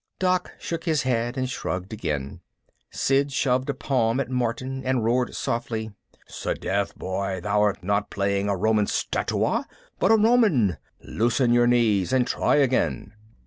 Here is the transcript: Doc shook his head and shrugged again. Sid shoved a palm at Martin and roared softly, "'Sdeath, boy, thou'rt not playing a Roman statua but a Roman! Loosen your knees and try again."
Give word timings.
Doc 0.17 0.51
shook 0.57 0.85
his 0.85 1.03
head 1.03 1.37
and 1.37 1.47
shrugged 1.47 1.93
again. 1.93 2.41
Sid 2.89 3.31
shoved 3.31 3.69
a 3.69 3.75
palm 3.75 4.19
at 4.19 4.31
Martin 4.31 4.83
and 4.83 5.03
roared 5.03 5.35
softly, 5.35 5.91
"'Sdeath, 6.27 6.95
boy, 6.95 7.39
thou'rt 7.43 7.83
not 7.83 8.09
playing 8.09 8.49
a 8.49 8.57
Roman 8.57 8.87
statua 8.87 9.67
but 9.99 10.09
a 10.11 10.15
Roman! 10.15 10.77
Loosen 11.03 11.53
your 11.53 11.67
knees 11.67 12.11
and 12.11 12.25
try 12.25 12.55
again." 12.55 13.13